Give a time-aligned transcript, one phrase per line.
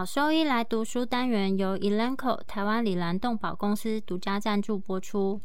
[0.00, 5.38] 好兽医来读书单元由 Elanco 台湾里兰动保公司独家赞助播出。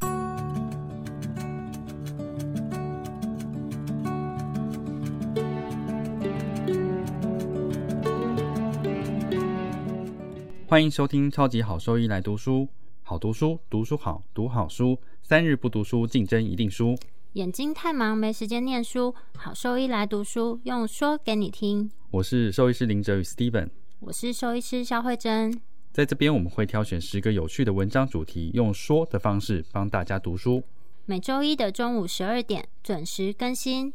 [10.65, 12.69] 欢迎收听超级好兽医来读书，
[13.03, 16.95] 好读书，读书好，读好书，三日不读书，竞争一定输。
[17.33, 21.91] 眼睛太忙没时间念书，好兽医来读书，用说给你听。
[22.11, 23.67] 我是兽医师林哲宇 Steven。
[24.01, 25.59] 我是兽医师肖慧珍，
[25.91, 30.63] 在这边我们会挑选十个有趣的文章主题，用说的方式帮大家读书。
[31.05, 33.93] 每周一的中午十二点准时更新。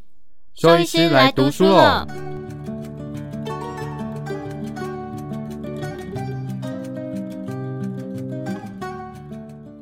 [0.55, 2.07] 兽医师来读书了。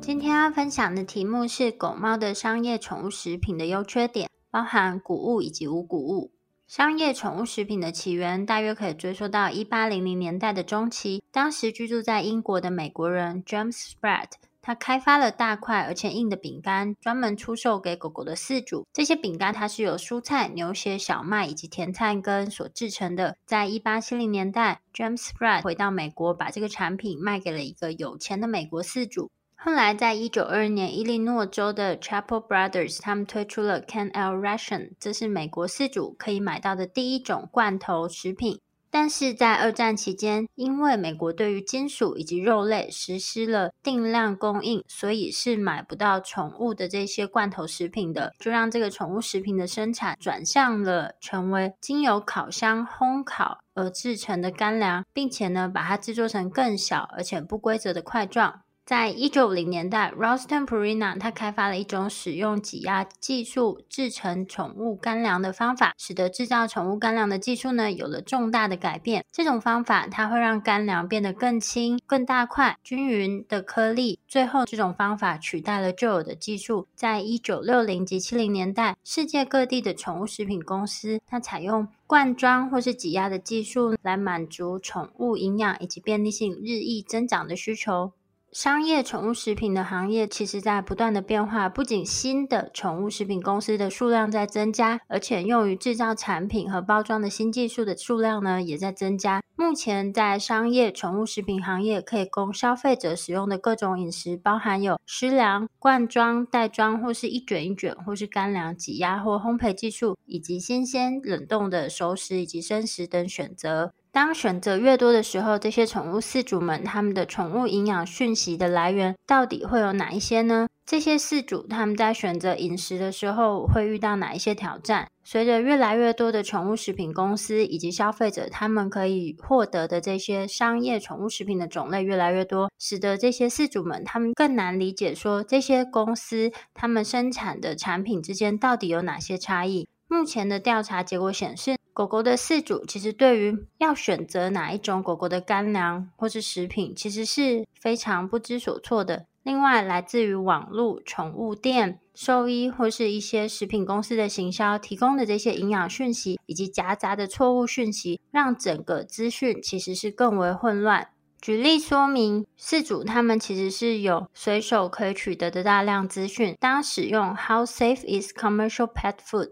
[0.01, 6.31] 今天要分享的题目是狗猫的商业宠物食品的优缺点，包含谷物以及无谷物。
[6.69, 11.23] 商业宠物食品的起源大约可以追溯到一八零零年代的中期。
[11.31, 18.85] 当时居住在英国的美国人 James Spratt，他开发了大块而且硬的饼干，专门出售给狗狗的饲主。
[18.93, 23.35] 这些饼干它是由蔬菜、牛血、小麦以及甜菜根所制成的。
[23.47, 29.31] 在一八七零年代，James Spratt 回到美国，把这个产品卖给了一个有钱的美国饲主。
[29.61, 38.61] 后来，在一九二二年，伊利诺州的 Chapel Brothers 他们推出了 Canalration，这是美国饲主可以买到的第一种罐头食品。
[38.89, 58.61] 但是在二战期间，因为美国对于金属以及肉类实施了定量供应，所以是买不到宠物的这些罐头食品的，就让这个宠物食品的生产转向了成为经由烤箱烘烤而制成的干粮，并且呢，把它制作成更小而且不规则的块状。
[58.89, 69.23] 在一九五零年代，Ralston Purina 他开发了一种使用挤压技术制成宠物干粮的方法，使得制造宠物干粮的技术呢有了重大的改变。
[69.31, 74.17] 这种方法它会让干粮变得更轻、更大块、均匀的颗粒。
[74.27, 76.87] 最后，这种方法取代了旧有的技术。
[76.95, 88.13] 在一九六零及七零年代，世界各地的宠物食品公司它采用罐装或是挤压的技术来满足宠物营养以及便利性日益增长的需求。
[88.51, 99.43] 商业宠物食品的行业其实在不断的变化，不仅新的宠物食品公司的数量在增加，而且用于制造产品和包装的新技术的数量呢也在增加。
[99.55, 113.93] 目前在商业宠物食品行业可以供消费者使用的各种饮食，包含有湿粮、罐装、袋装或是一卷一卷，或是干粮、挤压或烘焙技术，以及新鲜冷冻的熟食以及生食等选择。
[114.19, 120.67] 当选择越多的时候，这些宠物饲主们他们的宠物营养讯息的来源到底会有哪一些呢？
[120.85, 125.07] 这些饲主他们在选择饮食的时候会遇到哪一些挑战？
[125.23, 139.87] 随着越来越多的宠物食品公司以及消费者他们可以获得的这些商业宠物食品的种类越来越多，使得这些饲主们他们更难理解说这些公司他们生产的产品之间到底有哪些差异。
[140.09, 149.25] 目前的调查结果显示，狗狗的饲主其实对于要选择哪一种狗狗的干粮或是食品，其实是非常不知所措的。
[149.43, 161.09] 另外，来自于网络宠物店、兽医或是一些食品公司的行销提供的这些营养讯息，以及夹杂的错误讯息，让整个资讯其实是更为混乱。
[161.41, 166.55] 举例说明，饲主他们其实是有随手可以取得的大量资讯。
[166.61, 169.51] 当使用 “How safe is commercial pet food？”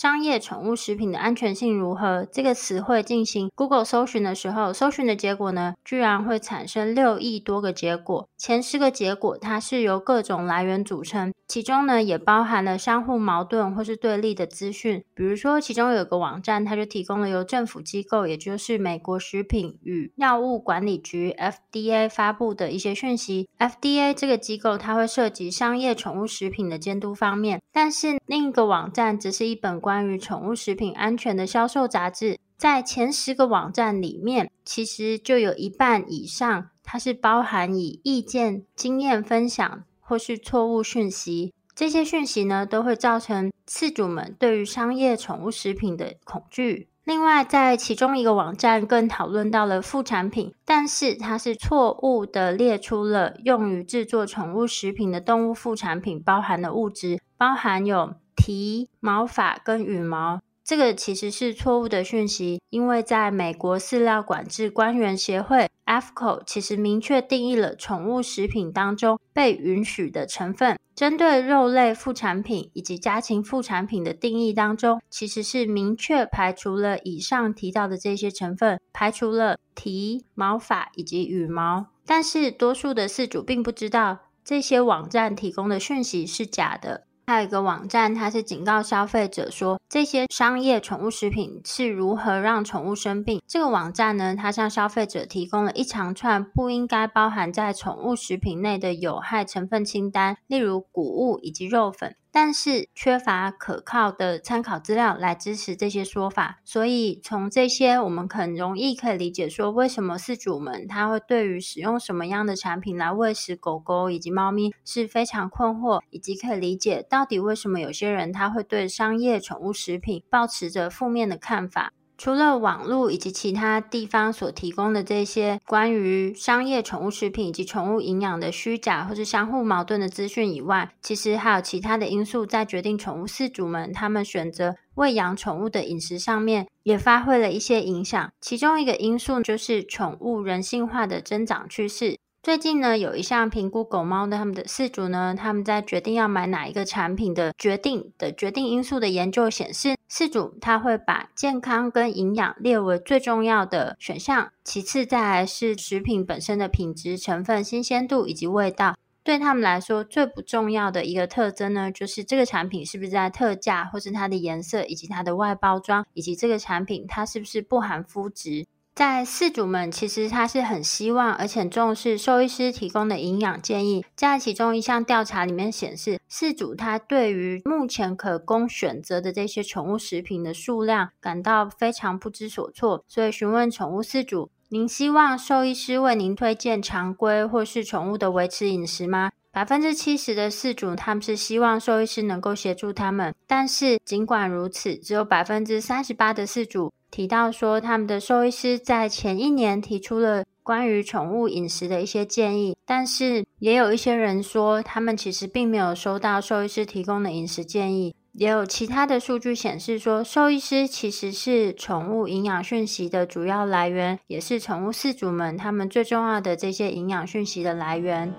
[0.00, 2.24] 商业宠物食品的安全性如何？
[2.30, 8.28] 这个词汇进行 Google 搜寻的时候，搜寻的结果呢，居然会产生六亿多个结果。
[8.36, 15.02] 前十个结果它是由各种来源组成，其中呢也包含了相互矛盾或是对立的资讯。
[15.14, 23.48] 比如说，其中有个网站，它就提供了由政府机构，也就是美国食品与药物管理局 FDA 发布的一些讯息。
[23.58, 29.78] FDA 这个机构它会涉及商业宠物食品的监督方面，但是另一个网站只是一本。
[29.78, 41.52] 关于宠物食品安全的销售杂志，在前十个网站里面，其实就有一半以上，它是包含以意见、经验分享或是错误讯息。
[41.74, 46.88] 这些讯息呢，都会造成饲主们对于商业宠物食品的恐惧。
[47.04, 58.14] 另外，在其中一个网站更讨论到了副产品，但是它是错误的列出了用于制作宠物食品的动物副产品包含的物质，包含有。
[58.40, 70.78] 皮、毛发跟羽毛，这个其实是错误的讯息，因为在美国饲料管制官员协会 （AFCO） 其实明确定义了宠物食品当中被允许的成分。
[70.94, 81.86] 针对肉类副产品以及家禽副产品的定义当中，其实是明确排除了以上提到的这些成分，排除了蹄、毛发以及羽毛。
[82.04, 87.06] 但是多数的饲主并不知道这些网站提供的讯息是假的。
[87.28, 93.42] 还有一个网站，它是警告消费者说，这些商业宠物食品是如何让宠物生病。
[93.46, 102.16] 这个网站呢，它向消费者提供了一长串不应该包含在宠物食品内的有害成分清单，例如谷物以及肉粉。
[102.30, 121.92] 但是缺乏可靠的参考资料来支持这些说法，所以从这些我们很容易可以理解说，为什么饲主们他会对于使用什么样的产品来喂食狗狗以及猫咪是非常困惑，以及可以理解到底为什么有些人他会对商业宠物食品抱持着负面的看法。
[122.18, 138.32] 除了网络以及其他地方所提供的这些关于商业宠物食品以及宠物营养的虚假或是相互矛盾的资讯以外，其实还有其他的因素在决定宠物饲主们他们选择喂养宠物的饮食上面也发挥了一些影响。
[138.40, 142.18] 其中一个因素就是宠物人性化的增长趋势。
[142.48, 158.96] 最近呢，有一项评估狗猫的他们的饲主呢，他们在决定要买哪一个产品的决定的决定因素的研究显示，饲主他会把健康跟营养列为最重要的选项，其次再来是食品本身的品质、成分、新鲜度以及味道。
[159.22, 168.64] 对他们来说，最不重要的一个特征呢，就是这个产品是不是在特价，或是它的颜色以及它的外包装，以及这个产品它是不是不含麸质。
[168.98, 174.04] 在饲主们其实他是很希望，而且重视兽医师提供的营养建议。
[174.16, 196.92] 在其中一项调查里面显示，饲主他对于目前可供选择的这些宠物食品的数量感到非常不知所措，所以询问宠物饲主：“您希望兽医师为您推荐常规或是宠物的维持饮食吗？”百分之七十的饲主他们是希望兽医师能够协助他们，但是尽管如此，只有百分之三十八的饲主。
[197.10, 208.14] 提到说，他们的兽医师在前一年提出了关于宠物饮食的一些建议，但是也有一些人说，他们其实并没有收到兽医师提供的饮食建议。
[208.34, 218.32] 也有其他的数据显示说，兽医师其实是宠物营养讯息的主要来源，也是宠物饲主们他们最重要的这些营养讯息的来源。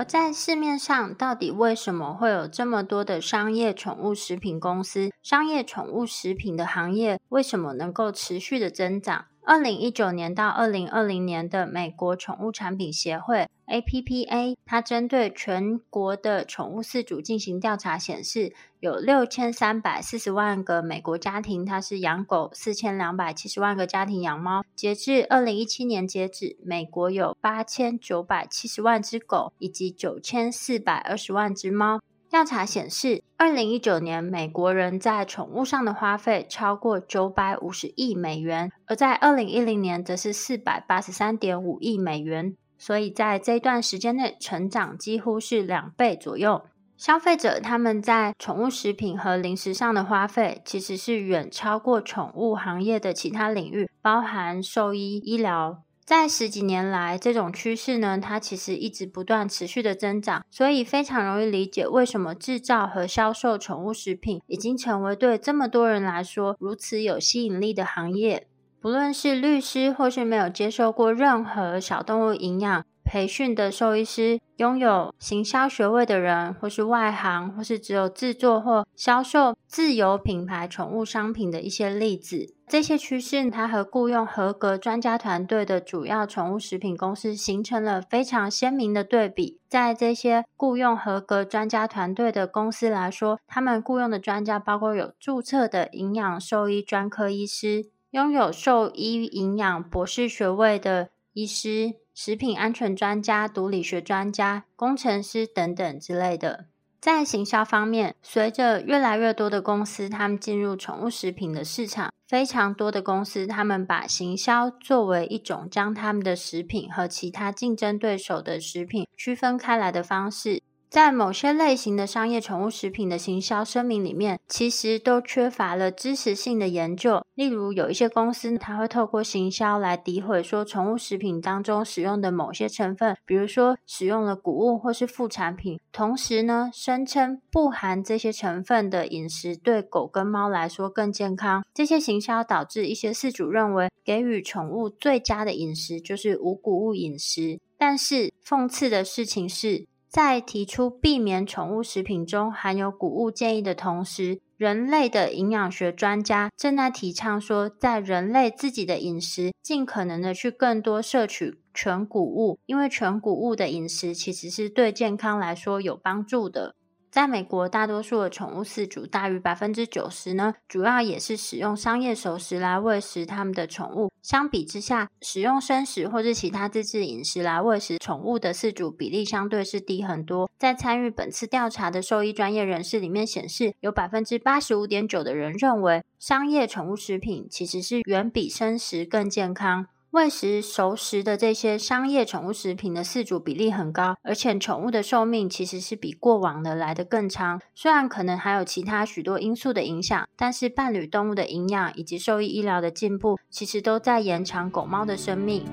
[0.00, 5.10] 而在市面上，到底为什么会有这么多的商业宠物食品公司？
[5.22, 9.26] 商业宠物食品的行业为什么能够持续的增长？
[9.50, 24.62] 二零一九年到二零二零年的美国宠物产品协会 （APPA） 它针对全国的宠物饲主进行调查，显示有六千三百四十万个美国家庭，它是养狗；四千两百七十万个家庭养猫。
[24.76, 32.00] 截至二零一七年截止，美国有八千九百七十万只狗以及九千四百二十万只猫。
[32.30, 42.54] 调查显示，二零一九年美国人在宠物上的花费超过九百五十亿美元，而在二零一零年则是四百八十三点五亿美元。
[42.78, 46.62] 所以在这段时间内，成长几乎是两倍左右。
[46.96, 55.82] 消费者他们在宠物食品和零食上的花费，其实是远超过宠物行业的其他领域，包含兽医、医疗。
[56.04, 68.48] 在十几年来，这种趋势呢，它其实一直不断持续的增长，所以非常容易理解为什么制造和销售宠物食品已经成为对这么多人来说如此有吸引力的行业。
[68.82, 82.54] 不论是律师，或是没有接受过任何小动物营养培训的兽医师，拥有行销学位的人，或是外行，或是只有制作或销售自有品牌宠物商品的一些例子。
[82.66, 89.58] 这些趋势，它和雇佣合格专家团队的主要宠物食品公司形成了非常鲜明的对比。
[89.68, 101.94] 在这些雇佣合格专家团队的公司来说，他们雇佣的专家包括有注册的营养兽医专科医师，拥有兽医营养博士学位的医师。
[102.12, 106.66] 食品安全专家、毒理学专家、工程师等等之类的。
[107.00, 120.60] 在行销方面，随着越来越多的公司他们进入宠物食品的市场，非常多的公司他们把行销作为一种将他们的食品和其他竞争对手的食品区分开来的方式。
[120.90, 127.24] 在某些类型的商业宠物食品的行销声明里面，其实都缺乏了知识性的研究。
[127.36, 135.78] 例如，有一些公司，它会透过行销来诋毁说宠物食品当中使用的某些成分，比如说使用了谷物或是副产品。
[135.92, 141.64] 同时呢，声称不含这些成分的饮食对狗跟猫来说更健康。
[141.72, 147.60] 这些行销导致一些饲主认为，给予宠物最佳的饮食就是无谷物饮食。
[147.78, 166.74] 但是，讽刺的事情是，在提出避免宠物食品中含有谷物建议的同时，人类的营养学专家正在提倡说，在人类自己的饮食尽可能的去更多摄取全谷物，因为全谷物的饮食其实是对健康来说有帮助的。
[167.10, 174.12] 在美国，大多数的宠物饲主大于百分之九十呢，主要也是使用商业熟食来喂食他们的宠物。
[174.22, 180.48] 相比之下，使用生食或是其他自制饮食来喂食宠物的饲主比例相对是低很多。
[180.56, 189.86] 在参与本次调查的兽医专业人士里面显示，有百分之八十五点九的人认为，商业宠物食品其实是远比生食更健康。
[190.12, 197.60] 喂食熟食的这些商业宠物食品的饲主比例很高，而且宠物的寿命其实是比过往的来得更长。
[197.76, 205.64] 虽然可能还有其他许多因素的影响，但是伴侣动物的营养以及兽医医疗的进步，其实都在延长狗猫的生命。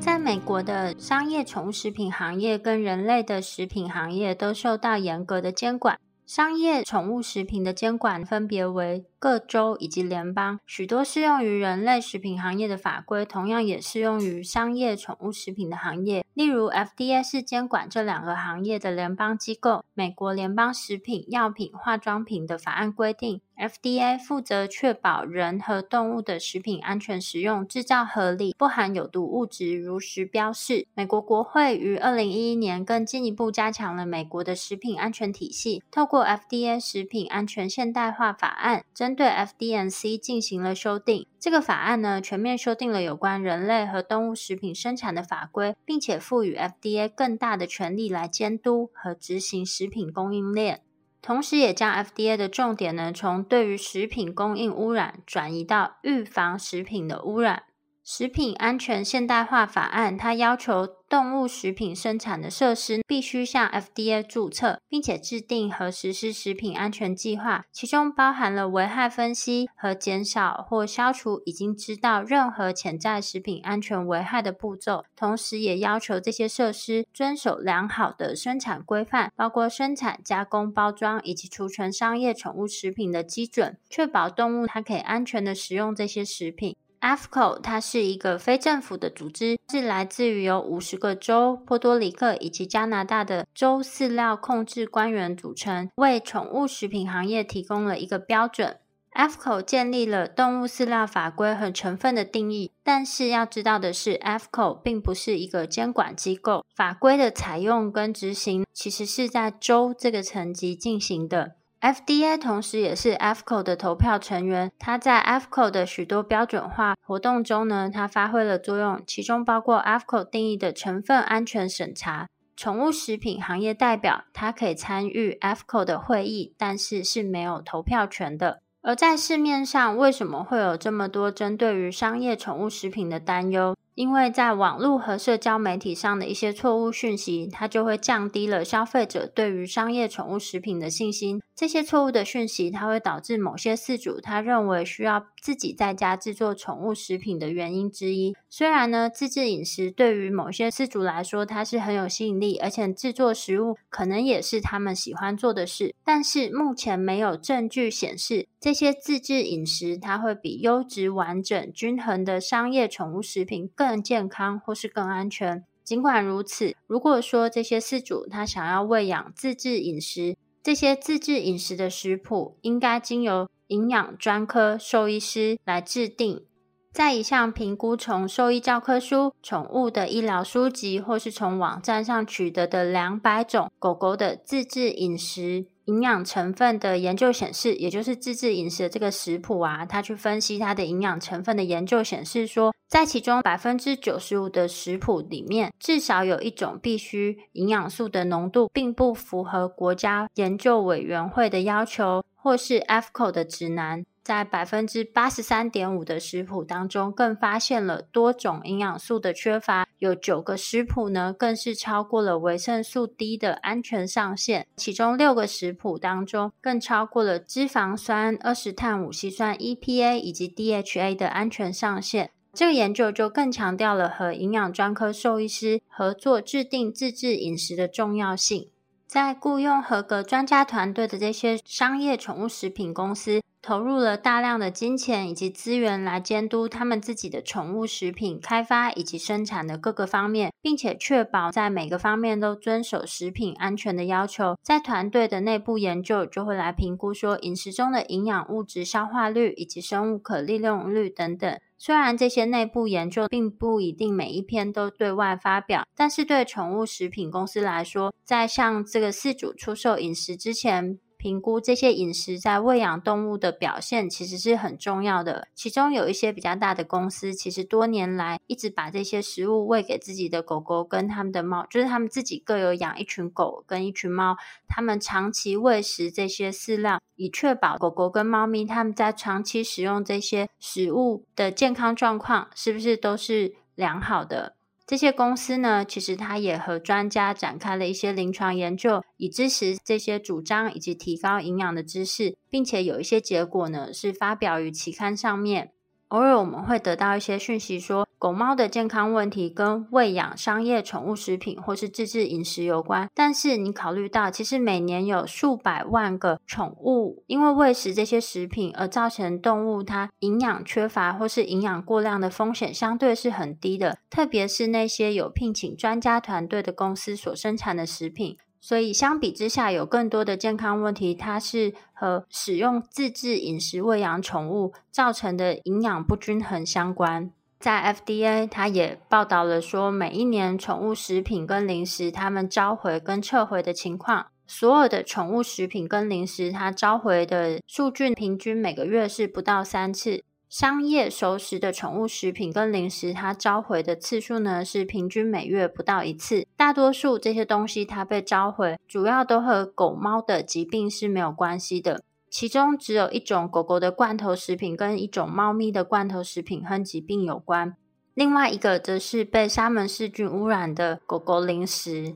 [0.00, 5.98] 在美国的商业宠物食品行业跟人类的食品行业都受到严格的监管。
[6.26, 16.26] 商业宠物食品的监管分别为各州以及联邦，许多适用于人类食品行业的法规，同样也适用于商业宠物食品的行业。
[16.34, 19.82] 例如，FDA 是监管这两个行业的联邦机构。
[19.94, 23.40] 美国联邦食品药品化妆品的法案规定。
[23.56, 30.88] FDA 负责确保人和动物的食品安全使用，制造合理，不含有毒物质，如实标示。
[30.92, 41.26] 美国国会于二零一一年更进一步加强了美国的食品安全体系，透过 FDA 食品安全现代化法案，针对 FDNC 进行了修订。
[41.38, 50.82] 这个法案呢，全面修订了有关人类和动物食品生产的法规，并且赋予 FDA 更大的权力来监督和执行食品供应链。
[51.22, 57.62] 同时，也将 FDA 的重点呢，从对于食品供应污染转移到预防食品的污染。
[58.06, 75.06] 食品安全现代化法案，它要求动物食品生产的设施必须向 FDA 注册，并且制定和实施食品安全计划，其中包含了危害分析和减少或消除已经知道任何潜在食品安全危害的步骤。
[75.16, 86.76] 同时，也要求这些设施遵守良好的生产规范，包括生产、加工、包装以及储存商业宠物食品的基准，确保动物它可以安全的食用这些食品。
[87.04, 98.78] AFCO 它是一个非政府的组织，是来自于有五十个州、波多黎各以及加拿大的州饲料控制官员组成，为宠物食品行业提供了一个标准。
[99.12, 111.56] FCO 建立了动物饲料法规和成分的定义，但是要知道的是，AFCO 并不是一个监管机构，法规的采用跟执行其实是在州这个层级进行的。
[111.84, 122.30] FDA 同时也是 AFCO 的投票成员，它在 AFCO 的许多标准化活动中呢，它发挥了作用，其中包括 AFCO 定义的成分安全审查。
[122.56, 128.62] 宠物食品行业代表，它可以参与 AFCO 的会议，但是是没有投票权的。
[128.80, 133.76] 而在市面上，为什么会有这么多针对于商业宠物食品的担忧？
[133.94, 141.40] 因为在网络和社交媒体上的一些错误讯息，它就会降低了消费者对于商业宠物食品的信心。
[141.54, 148.34] 这些错误的讯息，它会导致某些饲主他认为需要自己在家制作宠物食品的原因之一。
[148.50, 155.94] 虽然呢，自制饮食对于某些饲主来说，它是很有吸引力，而且制作食物可能也是他们喜欢做的事。
[156.04, 165.62] 但是目前没有证据显示这些自制饮食它会比优质、完整、均衡的商业宠物食品更健康或是更安全。
[165.82, 176.46] 尽管如此，如果说这些饲主他想要喂养自制饮食，这些自制饮食的食谱应该经由营养专科兽医师来制定。
[176.90, 185.66] 在一项评估从兽医教科书、宠物的医疗书籍或是从网站上取得的两百种狗狗的自制饮食。
[185.86, 204.04] 营养成分的研究显示，也就是自制饮食的这个食谱啊，它去分析它的营养成分的研究显示说，在其中百分之九十五的食谱里面，至少有一种必需营养素的浓度并不符合国家研究委员会的要求，或是 Fco 的指南。
[204.24, 209.86] 在百分之八十三点五的食谱当中，更发现了多种营养素的缺乏。
[209.98, 214.66] 有九个食谱呢，更是超过了维生素 D 的安全上限。
[214.76, 222.30] 其中六个食谱当中，更超过了脂肪酸、二十碳五烯酸 EPA 以及 DHA 的安全上限。
[222.54, 228.68] 这个研究就更强调了和营养专科兽医师合作制定自制饮食的重要性。
[229.14, 244.56] 在雇佣合格专家团队的这些商业宠物食品公司，投入了大量的金钱以及资源来监督他们自己的宠物食品开发以及生产的各个方面，并且确保在每个方面都遵守食品安全的要求。
[244.60, 251.56] 在团队的内部研究就会来评估说饮食中的营养物质消化率以及生物可利用率等等。
[251.86, 265.48] 虽然这些内部研究并不一定每一篇都对外发表，但是对宠物食品公司来说，在向这个饲主出售饮食之前，评估这些饮食在喂养动物的表现其实是很重要的。
[265.54, 274.36] 其中有一些比较大的公司，其实多年来一直把这些食物喂给自己的狗狗跟他们的猫，就是他们自己各有养一群狗跟一群猫，
[274.68, 284.56] 他们长期喂食这些饲料，以确保狗狗跟猫咪他们在长期使用这些食物的健康状况是不是都是良好的。
[284.86, 295.72] 这些公司呢，其实它也和专家展开了一些临床研究，以支持这些主张以及提高营养的知识，并且有一些结果呢，是发表于期刊上面。
[296.14, 303.10] 偶尔我们会得到一些讯息说，狗猫的健康问题跟喂养商业宠物食品或是自制饮食有关。
[303.12, 313.98] 但是你考虑到，其实每年有数百万个宠物因为喂食这些食品而造成动物它营养缺乏或是营养过量的风险，相对是很低的。
[314.08, 318.36] 特别是那些有聘请专家团队的公司所生产的食品。
[318.64, 327.30] 所以相比之下，有更多的健康问题，它是和使用自制饮食喂养宠物造成的营养不均衡相关。
[327.60, 340.24] 在 FDA，它也报道了说，每一年宠物食品跟零食它们召回跟撤回的情况，所有的宠物食品跟零食它召回的数据平均每个月是不到三次。
[340.56, 346.46] 商业熟食的宠物食品跟零食，它召回的次数呢，是平均每月不到一次。
[346.56, 352.04] 大多数这些东西它被召回，主要都和狗猫的疾病是没有关系的。
[352.30, 357.74] 其中只有一种狗狗的罐头食品跟一种猫咪的罐头食品和疾病有关，
[358.14, 362.14] 另外一个则是被沙门氏菌污染的狗狗零食。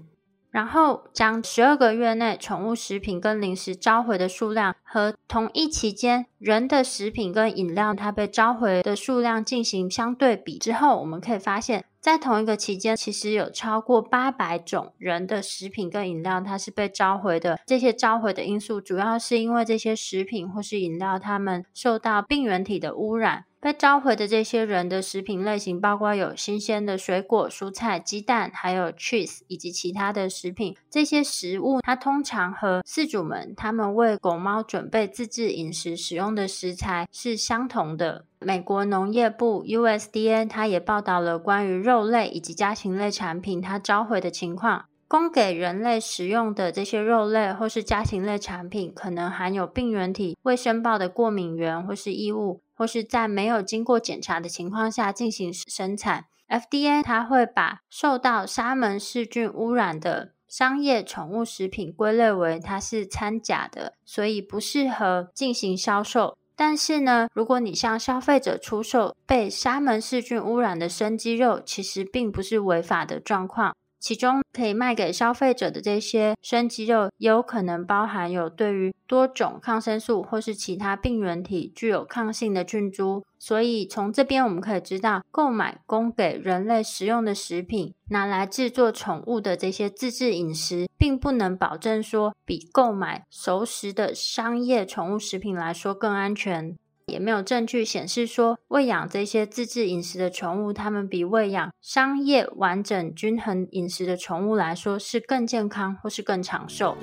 [0.50, 17.61] 然后将十二个月内宠物食品跟零食召回的数量和同一期间人的食品跟饮料它被召回的数量进行相对比之后，我们可以发现，在同一个期间，其实有超过八百种人的食品跟饮料它是被召回的。
[17.66, 23.44] 这些召回的因素主要是因为这些食品或是饮料它们受到病原体的污染。
[23.61, 30.77] 被召回的这些人的食品类型包括有新鲜的水果、蔬菜、鸡蛋，还有 cheese 以及其他的食品。
[30.88, 38.25] 这些食物它通常和饲主们他们为狗猫准备自制饮食使用的食材是相同的。
[38.40, 44.85] 美国农业部 USDA 它也报道了关于肉类以及家禽类产品它召回的情况。
[45.09, 56.27] 供给人类食用的这些肉类或是家禽类产品，可能含有病原体未申报的过敏原或是异物，或是在没有经过检查的情况下进行生产。
[56.49, 66.38] FDA 它会把受到沙门氏菌污染的商业宠物食品归类为它是掺假的，所以不适合进行销售。
[66.57, 73.75] 但是呢，如果你向消费者出售被沙门氏菌污染的生鸡肉，其实并不是违法的状况。
[73.99, 83.25] 其中可以卖给消费者的这些生鸡肉，有可能包含有对于多种抗生素或是其他病原体具有抗性的菌株。
[83.41, 96.77] 所以从这边我们可以知道，购买供给人类食用的食品，拿来制作宠物的这些自制饮食，并不能保证说比购买熟食的商业宠物食品来说更安全。
[97.09, 106.97] 也没有证据显示说，喂养这些自制饮食的宠物，它们比喂养商业完整均衡饮食的宠物来说是更健康或是更长寿。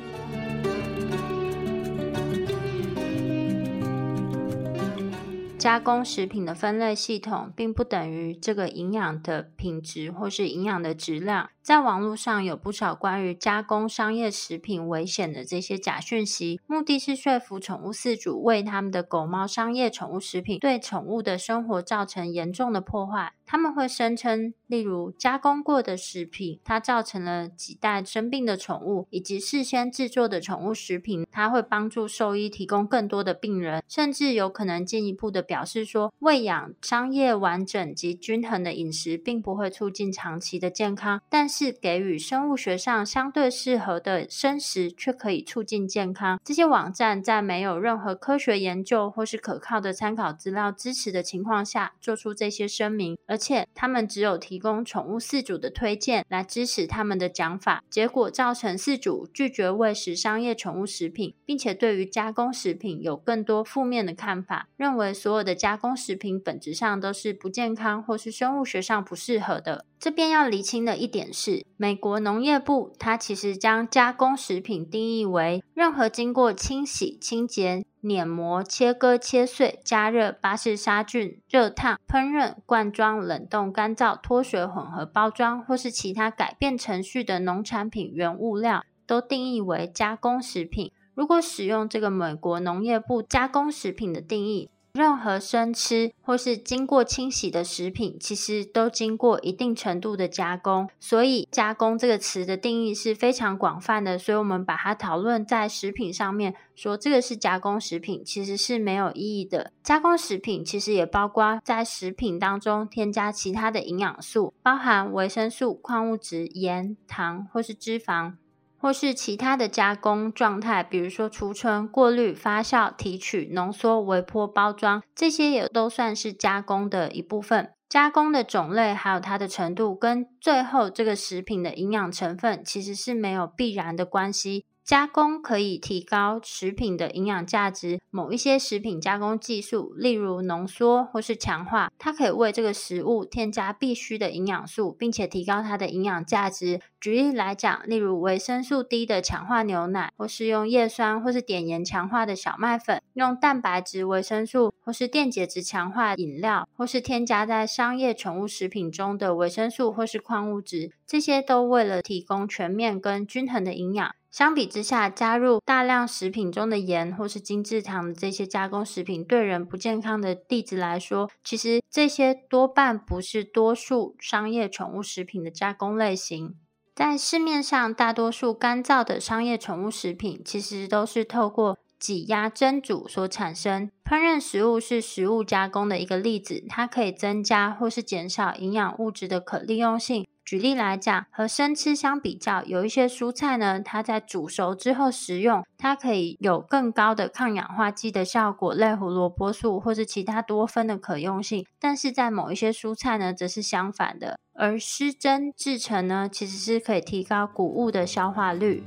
[5.66, 11.50] 加工食品的分类系统并不等于这个营养的品质或是营养的质量。
[11.60, 23.34] 在网络上有不少关于加工商业食品危险的这些假讯息，目的是说服宠物饲主为他们的狗猫商业宠物食品对宠物的生活造成严重的破坏。
[23.46, 46.40] 他们会声称，例如加工过的食品，它造成了几代生病的宠物，以及事先制作的宠物食品，它会帮助兽医提供更多的病人，甚至有可能进一步的表示说，喂养商业完整及均衡的饮食，并不会促进长期的健康，但是给予生物学上相对适合的生食，却可以促进健康。
[46.44, 69.84] 这些网站在没有任何科学研究或是可靠的参考资料支持的情况下，做出这些声明，而且他们只有提供宠物饲主的推荐来支持他们的讲法，结果造成饲主拒绝喂食商业宠物食品，并且对于加工食品有更多负面的看法，认为所有的加工食品本质上都是不健康或是生物学上不适合的。
[70.06, 90.92] 这边要厘清的一点是，美国农业部它其实将加工食品定义为任何经过清洗、清洁、碾磨、切割、切碎、加热、巴氏杀菌、热烫、烹饪、罐装、冷冻、干燥、脱水、混合包装或是其他改变程序的农产品原物料，都定义为加工食品。
[91.16, 100.90] 如果使用这个美国农业部加工食品的定义，任何生吃或是经过清洗的食品，其实都经过一定程度的加工。
[101.00, 104.18] 所以“加工”这个词的定义是非常广泛的。
[104.18, 109.74] 所以，我们把它讨论在食品上面，说这个是加工食品，其实是没有意义的。
[109.84, 118.36] 加工食品其实也包括在食品当中添加其他的营养素，包含维生素、矿物质、盐、糖或是脂肪。
[118.86, 127.72] 或是其他的加工状态，比如说储存、过滤、发酵、提取、浓缩、微波包装，这些也都算是加工的一部分。
[127.90, 134.66] 加工的种类还有它的程度，跟最后这个食品的营养成分其实是没有必然的关系。
[134.86, 146.80] 加工可以提高食品的营养价值，某一些食品加工技术，例如浓缩或是强化，它可以为这个食物添加必需的营养素，并且提高它的营养价值。
[147.02, 164.16] 举例来讲，例如维生素 D 的强化牛奶，或是用叶酸或是碘盐强化的小麦粉，用蛋白质、维生素或是电解质强化饮料，或是添加在商业宠物食品中的维生素或是矿物质，这些都为了提供全面跟均衡的营养。
[164.32, 176.56] 相比之下，加入大量食品中的盐或是精制糖的这些加工食品，对人不健康的例子来说，其实这些多半不是多数商业宠物食品的加工类型。
[176.94, 183.90] 在市面上，大多数干燥的商业宠物食品，其实都是透过挤压蒸煮所产生。
[184.04, 190.28] 烹饪食物是食物加工的一个例子，它可以增加或是减少营养物质的可利用性。
[190.46, 201.66] 举例来讲，和生吃相比较，有一些蔬菜呢，它在煮熟之后食用，它可以有更高的抗氧化剂的效果，类胡萝卜素或是其他多酚的可用性。
[201.80, 204.38] 但是在某一些蔬菜呢，则是相反的。
[204.54, 208.84] 而湿蒸制成呢，其实是可以提高谷物的消化率。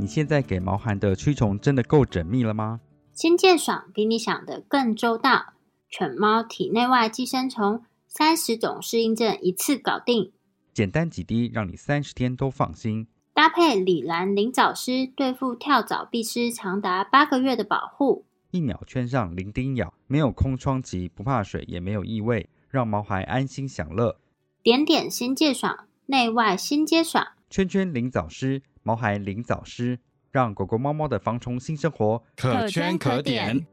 [0.00, 2.80] 你现在给毛孩的驱虫真的够缜密了吗？
[3.12, 5.52] 清洁爽比你想的更周到，
[5.90, 10.32] 犬猫体内外寄生虫三十种适应症一次搞定，
[10.72, 13.08] 简单几滴让你三十天都放心。
[13.34, 18.24] 搭配李兰灵藻丝，对付跳蚤、必虱长达八个月的保护。
[18.52, 24.18] 一秒圈上零叮咬，没有空窗期，不怕水，也没有异味，让毛孩安心享乐。
[24.62, 27.26] 点点新界爽，内外新皆爽。
[27.50, 28.62] 圈圈灵藻丝。
[28.90, 30.00] 毛孩灵藻师，
[30.32, 33.64] 让狗狗、猫猫的防虫新生活可圈可点。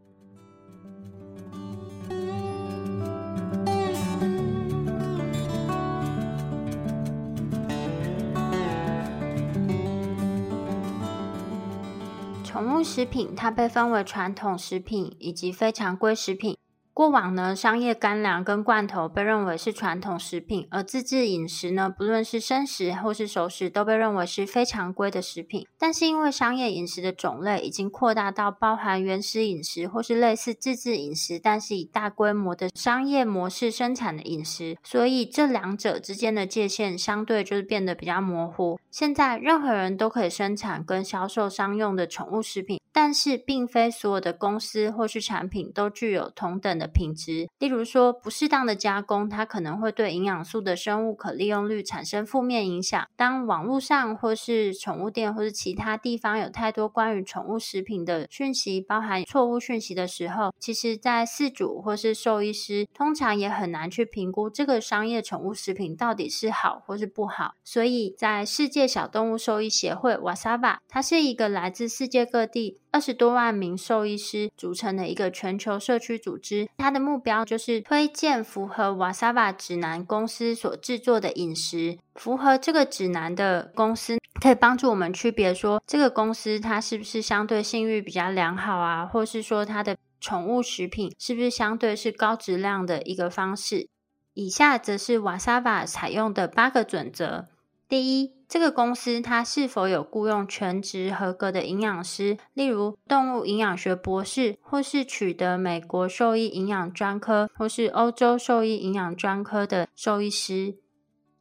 [12.43, 16.55] 宠物食品它被分为传统食品以及非常规食品。
[16.97, 25.67] 过往呢，商业干粮跟罐头被认为是传统食品，而自制饮食呢，不论是生食或是熟食，都被认为是非常规的食品。
[25.77, 38.79] 但是因为商业饮食的种类已经扩大到包含原始饮食或是类似自制饮食，但是以大规模的商业模式生产的饮食，所以这两者之间的界限相对就是变得比较模糊。
[38.89, 46.86] 现在任何人都可以生产跟销售商用的宠物食品，但是并非所有的公司或是产品都具有同等的。
[46.87, 47.47] 品质。
[47.59, 53.07] 例如说，不适当的加工，它可能会对营养素的生物可利用率产生负面影响。
[53.15, 67.55] 当网络上或是宠物店或是其他地方有太多关于宠物食品的讯息，包含错误讯息的时候，其实，在饲主或是兽医师通常也很难去评估这个商业宠物食品到底是好或是不好。
[67.63, 76.67] 所以在世界小动物兽医协会 WASAVA，它是一个来自世界各地二十多万名兽医师组成的一个全球社区组织。
[76.77, 81.97] 它的目标就是推荐符合 WASAVA 指南公司所制作的饮食。
[82.15, 93.87] 符合这个指南的公司，可以帮助我们区别说，这个公司它是不是相对信誉比较良好啊，或是说它的宠物食品是不是相对是高质量的一个方式。
[94.33, 97.47] 以下则是 WASAVA 采用的八个准则。
[97.89, 110.77] 第一，这个公司它是否有雇佣全职合格的营养师，例如动物营养学博士，或是取得美国兽医营养专科或是欧洲兽医营养专科的兽医师。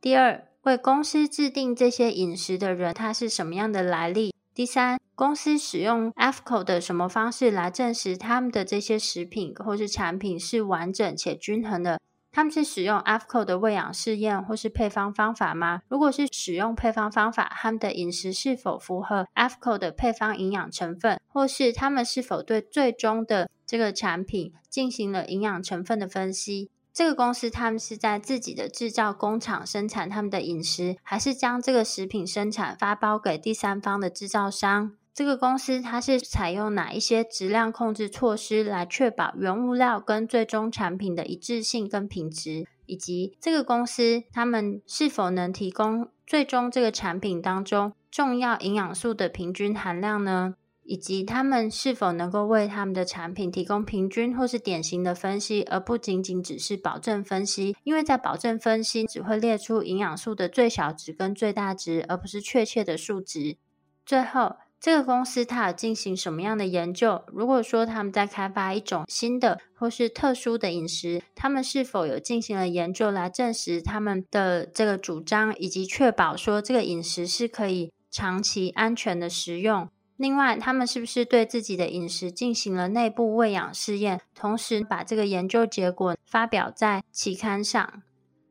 [0.00, 4.34] 第二，为公司制定这些饮食的人，他是什么样的来历？
[4.52, 12.00] 第三，公司使用 AFCO 的什么方式来证实他们的这些食品或是产品是完整且均衡的？
[12.36, 15.80] 他们是使用 AFCO 的喂养试验或是配方方法吗？
[15.88, 26.68] 如果是使用配方方法，他们的饮食是否符合 AFCO 的配方营养成分，或是他们是否对最终的这个产品进行了营养成分的分析？
[26.92, 34.92] 这个公司他们是在自己的制造工厂生产他们的饮食，还是将这个食品生产发包给第三方的制造商？
[35.16, 50.56] 这个公司它是采用哪一些质量控制措施来确保原物料跟最终产品的一致性跟品质，以及这个公司他们是否能提供最终这个产品当中重要营养素的平均含量呢？
[50.82, 57.74] 以及他们是否能够为他们的产品提供平均或是典型的分析，而不仅仅只是保证分析？
[57.84, 63.56] 因为在保证分析只会列出营养素的最小值跟最大值，而不是确切的数值。
[64.04, 64.56] 最后。
[64.78, 67.24] 这个公司它有进行什么样的研究？
[67.28, 79.88] 如果说他们在开发一种新的或是特殊的饮食，他们是否有进行了研究来证实他们的这个主张，以及确保说这个饮食是可以长期安全的食用？
[80.16, 88.02] 另外，他们是不是对自己的饮食进行了内部喂养试验，同时把这个研究结果发表在期刊上？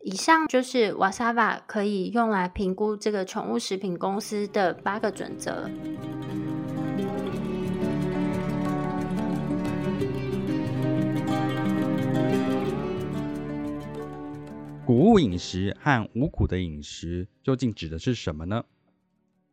[0.07, 5.67] 以上就是 WASAVA 可以用来评估这个宠物食品公司的八个准则。
[14.85, 18.63] 谷物饮食和五谷的饮食究竟指的是什么呢？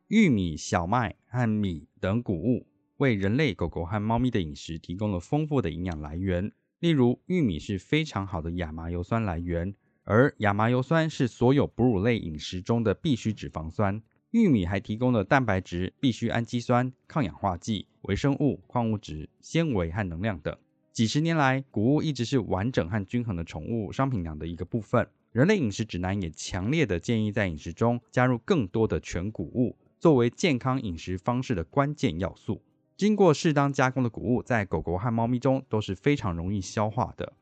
[0.09, 2.67] 玉米、小麦和米等谷物
[2.99, 6.53] 为人类、狗狗和猫咪的饮食提供了丰富的营养来源。
[6.79, 9.75] 例如，玉米是非常好的亚麻油酸来源。
[10.05, 14.03] 而亚麻油酸是所有哺乳类饮食中的必需脂肪酸。
[14.31, 20.57] 玉米还提供了蛋白质、必需氨基酸、抗氧化剂、微生物、矿物质、纤维和能量等。
[20.91, 25.07] 几十年来，谷物一直是完整和均衡的宠物商品粮的一个部分。
[25.33, 32.63] 人类饮食指南也强烈的建议在饮食中加入更多的全谷物，作为健康饮食方式的关键要素。
[32.97, 37.33] 经过适当加工的谷物，在狗狗和猫咪中都是非常容易消化的。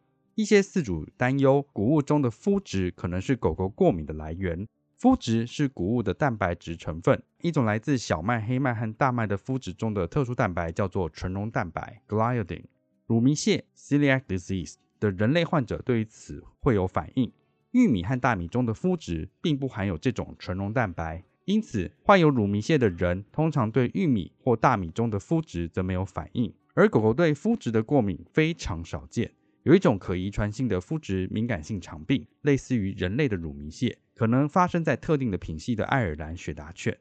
[0.40, 4.66] 一些饲主担忧谷物中的麸质可能是狗狗过敏的来源。
[4.98, 12.62] 麸质是谷物的蛋白质成分，一种来自小麦、黑麦和大麦的麸质中的特殊蛋白叫做纯溶蛋白 （gliadin）。
[13.06, 17.30] 乳糜泻 （celiac disease） 的人类患者对于此会有反应。
[17.72, 29.32] 玉米和大米中的麸质并不含有这种纯溶蛋白，因此患有乳糜泻的人通常对玉米或大米中的麸质则没有反应，而狗狗对麸质的过敏非常少见。
[29.62, 36.96] 有一种可遗传性的肤质敏感性肠病，类似于人类的乳糜獬，可能发生在特定的品系的爱尔兰雪达犬。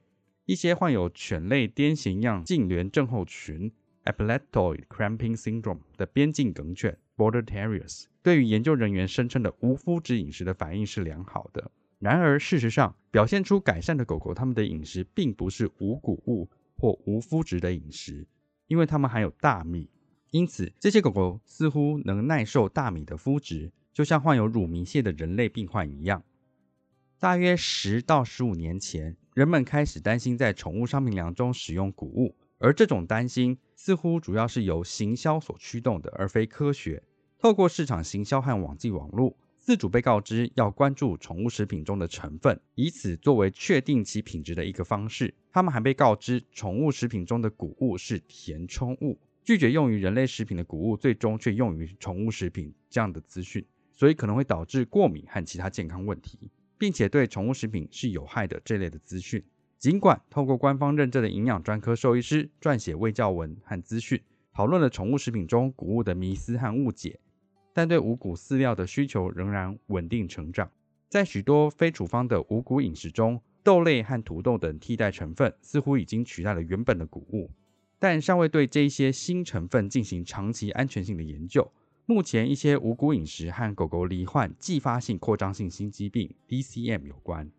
[0.45, 3.71] 一些患有犬类癫痫样痉挛症候群
[4.03, 11.71] （Epileptoid Cramping Syndrome） 的边境梗犬 （Border Terriers） 对于研究人员声称的无麸质饮食的反应是良好的。
[11.99, 18.27] 然而，事实上，表现出改善的狗狗，它们的饮食并不是无谷物或无麸质的饮食，
[18.67, 19.89] 因为它们含有大米。
[20.31, 26.23] 因此，这些狗狗似乎能耐受大米的麸质，就像患有乳糜泻的人类病患一样。
[27.19, 37.01] 大约十到十五年前，人们开始担心在宠物商品粮中使用谷物，而这种担心似乎主要是由行销所驱动的，而非科学。
[37.39, 45.33] 透过市场行销和网际网络，饲主被告知要关注宠物食品中的成分，以此作为确定其品质的一个方式。
[45.51, 49.17] 他们还被告知宠物食品中的谷物是填充物。
[49.43, 56.37] 拒绝用于人类食品的谷物，最终却用于宠物食品这样的资讯，所以可能会导致过敏和其他健康问题，
[56.77, 59.43] 并且对宠物食品是有害的这类的资讯。
[59.77, 64.21] 尽管透过官方认证的营养专科兽医师撰写卫教文和资讯，
[64.53, 67.19] 讨论了宠物食品中谷物的迷思和误解，
[67.73, 70.69] 但对五谷饲料的需求仍然稳定成长。
[71.07, 77.49] 在许多非处方的五谷饮食中，豆类和土豆等替代成分似乎已经取代了原本的谷物，
[77.99, 81.71] 但尚未对这一些新成分进行长期安全性的研究。
[82.05, 87.51] 目前，一些无谷饮食和狗狗罹患继发性扩张性心肌病 （DCM） 有关。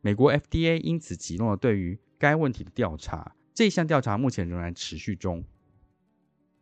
[0.00, 5.42] 美国 FDA 因此启动了对于该问题的调查，这项调查目前仍然持续中。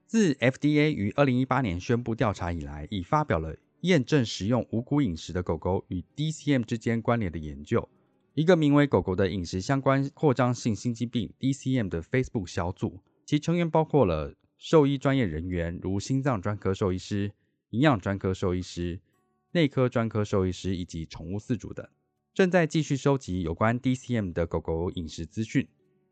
[0.07, 7.87] 自 FDA 于2018年宣布调查以来，已发表了验证食用无谷饮食的狗狗与 DCM 之间关联的研究。
[8.33, 17.33] 一个名为“狗狗的饮食相关扩张性心肌病 ”（DCM） 的 Facebook 小组，其成员包括了兽医专业人员，如心脏专科兽医师、
[17.71, 19.01] 营养专科兽医师、
[19.53, 21.87] 内科专科兽医师以及宠物饲主等，
[22.35, 25.67] 正在继续收集有关 DCM 的狗狗饮食资讯。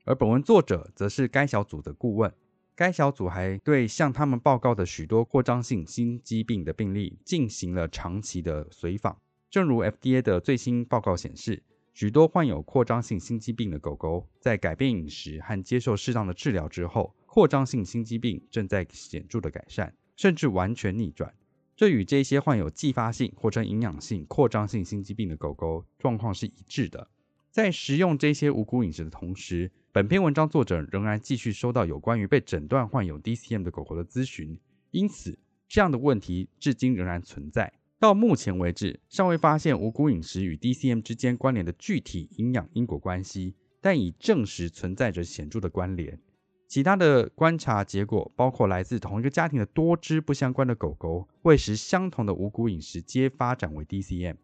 [0.05, 2.33] 而本文作者则是该小组的顾问。
[2.75, 9.20] 该小组还对向他们报告的许多扩张性心肌病的病例进行了长期的随访。
[9.51, 11.62] 正如 FDA 的最新报告显示。
[11.92, 21.35] 许多患有扩张性心肌病的狗狗，在改变饮食和接受适当的治疗之后，扩张性心肌病正在显著的改善，甚至完全逆转。
[21.76, 27.09] 这与这些患有继发性或称营养性扩张性心肌病的狗狗状况是一致的。
[27.50, 34.59] 在食用这些五谷饮食的同时，本篇文章作者仍然继续收到有关于被诊断患有 DCM 的狗狗的咨询，
[34.90, 37.72] 因此这样的问题至今仍然存在。
[38.02, 46.18] 到目前为止，尚未发现五谷饮食与 DCM 之间关联的具体营养因果关系，但已证实存在着显著的关联。
[46.66, 54.34] 其他的观察结果包括来自同一个家庭的多只不相关的狗狗喂食相同的五谷饮食，皆发展为 DCM。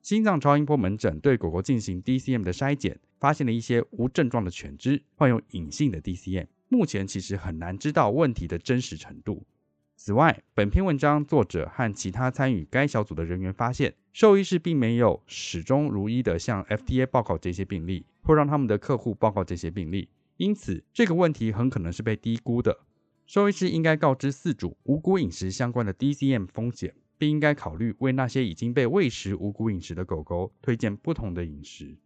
[0.00, 6.46] 心脏超音波门诊对狗狗进行 DCM 的筛检，发现了一些无症状的犬只患有隐性的 DCM。
[6.70, 9.44] 目前其实很难知道问题的真实程度。
[10.04, 20.08] 此外，本篇文章作者和其他参与该小组的人员发现，兽医师并没有始终如一地向 FDA 报告这些病例，或让他们的客户报告这些病例。
[20.38, 22.80] 因此，这个问题很可能是被低估的。
[23.26, 31.96] 兽医师应该告知饲主无谷饮食相关的 DCM 风险，并应该考虑为那些已经被喂食无谷饮食的狗狗推荐不同的饮食。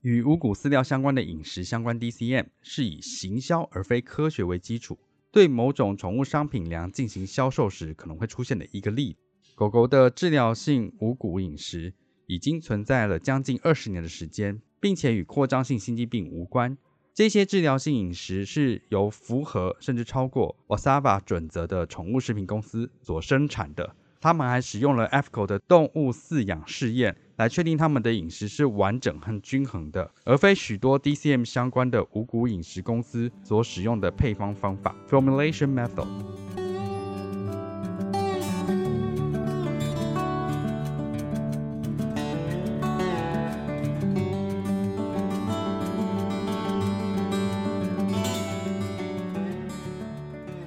[0.00, 4.98] 与无谷饲料相关的饮食相关 DCM，是以行销而非科学为基础。
[5.30, 9.16] 对某种宠物商品粮进行销售时可能会出现的一个例，
[9.54, 11.92] 狗狗的治疗性无谷饮食
[12.26, 16.76] 已经存在了将近二十年的时间，并且与扩张性心肌病无关。
[17.12, 23.96] 这些治疗性饮食是由符合甚至超过 OSAVA 准则的宠物食品公司所生产的。
[24.20, 36.08] 他们还使用了 FCO 的动物饲养试验来确定他们的饮食是完整和均衡的，而非许多 DCM 相关的五谷饮食公司所使用的配方方法 （formulation method）。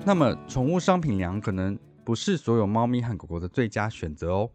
[0.04, 4.52] 那么，宠物商品粮可能不是所有猫咪和狗狗的最佳选择哦。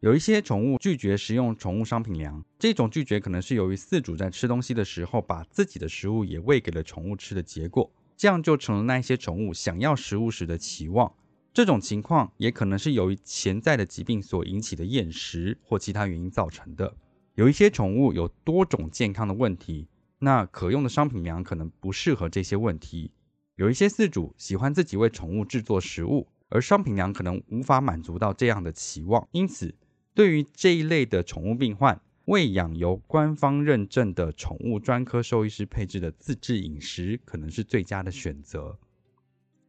[0.00, 11.12] 有一些宠物拒绝食用宠物商品粮，这种拒绝可能是由于饲主在吃东西的时候把自己的食物也喂给了宠物吃的结果，这样就成了那些宠物想要食物时的期望。
[11.52, 16.96] 这种情况也可能是由于潜在的疾病所引起的厌食或其他原因造成的。
[17.34, 19.86] 有一些宠物有多种健康的问题，
[20.20, 23.10] 那可用的商品粮可能不适合这些问题。
[23.56, 26.26] 有一些饲主喜欢自己为宠物制作食物。
[26.50, 29.74] 而商品粮可能无法满足到这样的期望，因此，
[30.14, 38.78] 对于这一类的宠物病患，喂养由官方认证的宠物专科兽医师配置的自制饮食可能是最佳的选择。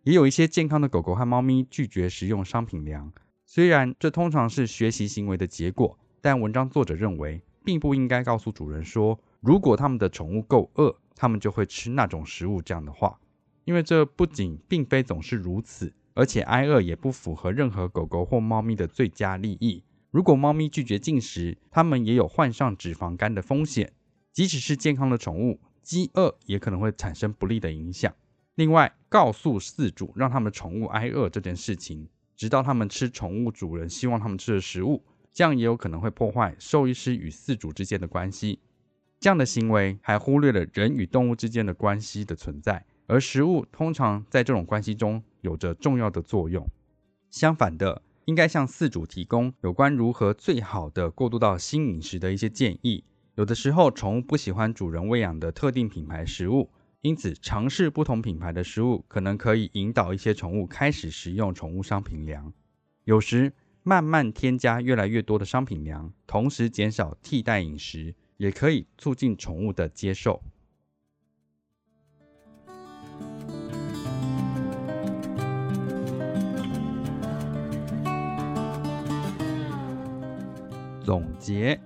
[0.04, 3.14] 也有一些健康的狗狗和猫咪拒绝食用商品粮，
[3.46, 13.20] 虽然这通常是学习行为的结果，但文章作者认为，并不应该告诉主人说，如果他们的宠物够饿，他们就会吃那种食物这样的话，
[13.66, 15.94] 因为这不仅并非总是如此。
[16.14, 19.84] 而且挨饿也不符合任何狗狗或猫咪的最佳利益。
[20.10, 23.94] 如果猫咪拒绝进食，它们也有患上脂肪肝的风险。
[24.34, 28.14] 即使是健康的宠物，饥饿也可能会产生不利的影响。
[28.56, 38.60] 另外，告诉饲主让他们宠物挨饿这件事情，直到他们吃宠物主人希望他们吃的食物，这样也有可能会破坏兽医师与饲主之间的关系。
[39.20, 42.86] 这样的行为还忽略了人与动物之间的关系的存在。
[43.08, 46.68] 而食物通常在这种关系中有着重要的作用。
[47.30, 53.04] 相反的，应该向饲主提供有关如何最好的过渡到新饮食的一些建议。
[53.36, 56.70] 有的时候，宠物不喜欢主人喂养的特定品牌食物，
[57.02, 62.52] 因此尝试不同品牌的食物，可能可以引导一些宠物开始食用宠物商品粮。
[63.06, 70.44] 有时，慢慢添加越来越多的商品粮，同时减少替代饮食，也可以促进宠物的接受。
[81.04, 81.82] 总结：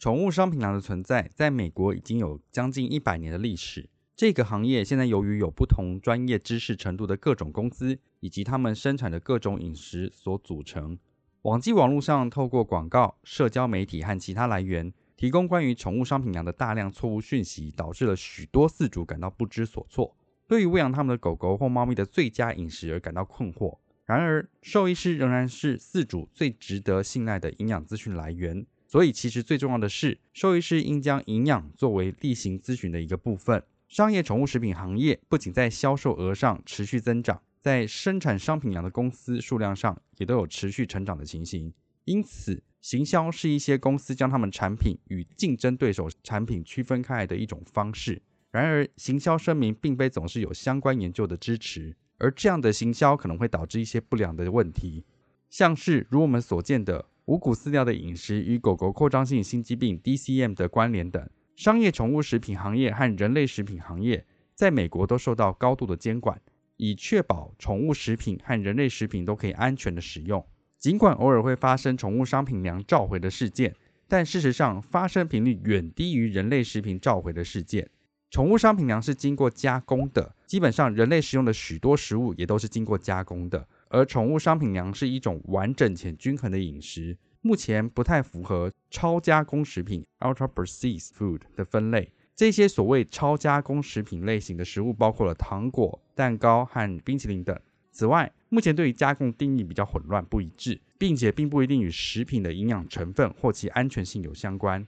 [0.00, 3.88] 宠物商品粮的存在，在美国已经有将近一百年的历史。
[4.16, 10.98] 这个行业现在由于有不同专业知识程度的各种公司，以及他们生产的各种饮食所组成。
[11.42, 20.16] 网际网络上透过广告、社交媒体和其他来源，提供关于宠物商品粮的大量错误讯息，导致了许多饲主感到不知所措，
[20.48, 23.78] 对于喂养他们的狗狗或猫咪的最佳饮食而感到困惑。
[24.06, 28.66] 然而，兽医师仍然是饲主最值得信赖的营养资讯来源。
[28.86, 33.62] 所以，其实最重要的是，兽医师应将营养作为例行咨询的一个部分。
[33.88, 41.72] 商业宠物食品行业不仅在销售额上持续增长，在生产商品粮的公司数量上也都有持续成长的情形。
[42.04, 48.20] 因此，行销是一些公司将他们产品与竞争对手产品区分开来的一种方式。
[48.50, 55.04] 然而，行销声明并非总是有相关研究的支持，而这样的行销可能会导致一些不良的问题，
[55.50, 61.28] 像是如我们所见的五谷饲料的饮食与狗狗扩张性心肌病 （DCM） 的关联等。
[61.56, 66.40] 商业宠物食品行业和人类食品行业在美国都受到高度的监管，
[66.76, 70.44] 以确保宠物食品和人类食品都可以安全的使用。
[70.78, 73.74] 尽管偶尔会发生宠物商品粮召回的事件，
[74.08, 77.88] 但事实上发生频率远低于人类食品召回的事件。
[78.30, 87.18] 宠物商品粮是经过加工的，基本上人类食用的许多食物也都是经过加工的，而宠物商品粮是一种完整且均衡的饮食。
[87.40, 92.08] 目前不太符合超加工食品 （ultra processed food） 的分类。
[92.36, 97.58] 这些所谓超加工食品类型的食物包括了糖果、蛋糕和冰淇淋等。
[97.90, 104.86] 此外，目前对于加工定义比较混乱不一致，并且并不一定与食品的营养成分或其安全性有相关。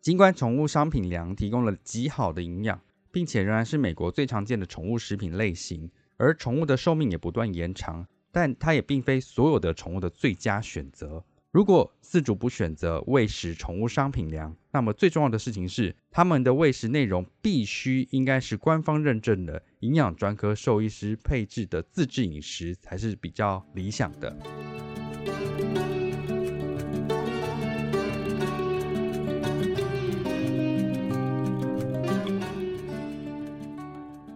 [0.00, 2.80] 尽管宠物商品粮提供了极好的营养，
[3.12, 11.22] 并且仍然是美国最常见的宠物食品类型，而宠物的寿命也不断延长，但它也并非所有的宠物的最佳选择。
[11.50, 24.34] 如果饲主不选择喂食宠物商品粮，那么最重要的事情是，他们的喂食内容必须应该是官方认证的营养专科兽医师配置的自制饮食才是比较理想的。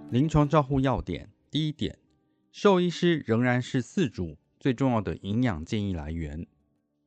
[0.09, 1.99] 临床照护要点：第一点，
[2.53, 6.47] 兽医师仍然是饲主最重要的营养建议来源。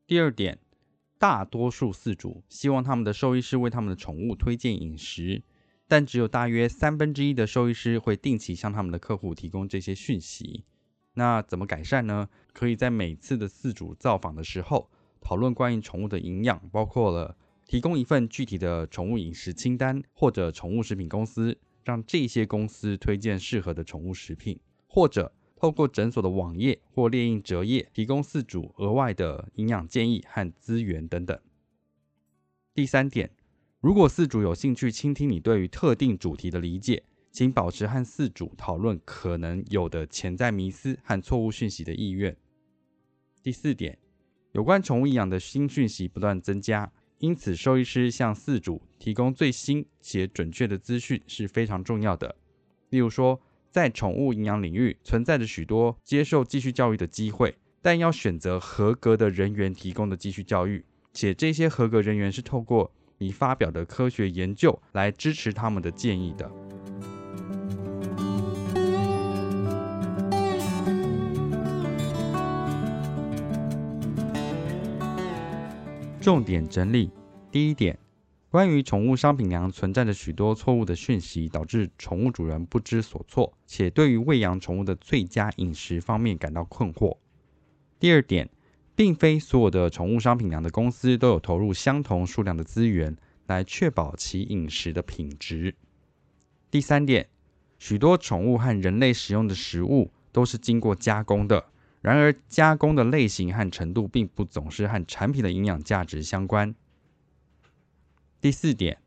[0.06, 0.60] 第二点，
[1.18, 5.42] 大多数饲主希望他们的兽医师为他们的宠物推荐饮食，
[5.88, 10.66] 但只有大约三分之一的兽医师会定期向他们的客户提供这些讯息。
[11.14, 12.28] 那怎么改善呢？
[12.52, 14.90] 可以在每次的饲主造访的时候
[15.22, 25.34] 讨论关于宠物的营养，包括了提供一份具体的宠物饮食清单，或者宠物食品公司让这些公司推荐适合的宠物食品，或者。
[25.62, 31.38] 透过诊所的网页或列印折页，提供饲主额外的营养建议和资源等等。
[32.74, 33.30] 第三点，
[33.82, 42.38] 如果饲主有兴趣倾听你对于特定主题的理解，请保持和饲主讨论可能有的潜在迷思和错误讯息的意愿。
[43.44, 44.00] 第四点，
[44.54, 46.90] 有关宠物营养的新讯息不断增加，
[47.20, 52.36] 因此兽医师向饲主提供最新且准确的资讯是非常重要的。
[52.90, 53.40] 例如说，
[53.70, 66.50] 在宠物营养领域存在着许多接受继续教育的机会，但要选择合格的人员提供的继续教育，且这些合格人员是透过你发表的科学研究来支持他们的建议的。
[76.30, 77.10] 重点整理：
[77.50, 77.98] 第一点。
[78.52, 87.18] 关于宠物商品粮存在着许多错误的讯息，导致宠物主人不知所措，且对于喂养宠物的最佳饮食方面感到困惑。
[88.00, 88.48] 第二点，
[88.96, 93.18] 并非所有的宠物商品粮的公司都有投入相同数量的资源
[93.48, 95.74] 来确保其饮食的品质。
[96.70, 97.28] 第三点，
[97.80, 101.66] 许多宠物和人类使用的食物都是经过加工的，
[102.02, 106.74] 然而加工的类型和程度并不总是和产品的营养价值相关。
[108.40, 108.98] 第四点，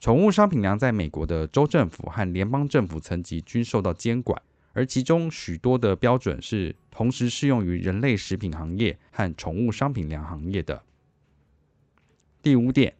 [0.00, 4.40] 宠物商品粮在美国的州政府和联邦政府层级均受到监管，
[4.74, 10.82] 而其中许多的标准是同时适用于人类食品行业和宠物商品粮行业的。
[12.42, 12.94] 第五点，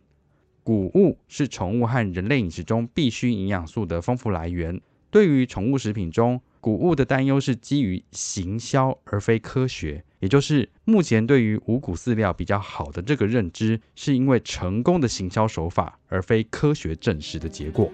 [0.64, 4.80] 谷物是宠物和人类饮食中必需营养素的丰富来源。
[5.10, 17.90] 对于宠物食品中谷物的担忧是基于行销而非科学，也就是目前对于五谷饲料比较好的这个认知，是因为成功的行销手法而非科学证实的结果。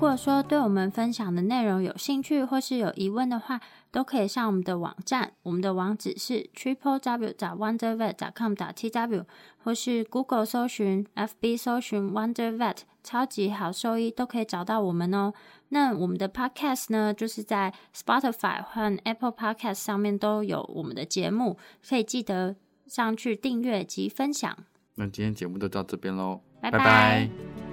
[0.00, 9.24] 果说对我们分享的内容有兴趣或是有疑问的话，都可以上我们的网站，我们的网址是 triple w 点 wondervet 点 com 点 tw，
[9.62, 15.34] 或是 Google 搜寻、FB 搜寻 Wonder Vet 超级好兽医，都可以找到我们哦。
[15.68, 24.56] 那我们的 Podcast 呢，就是在 Spotify 和 Apple Podcast 上面都有我们的节目，可以记得上去订阅及分享。
[24.94, 26.78] 那今天节目就到这边喽，拜拜。
[26.78, 27.69] 拜拜。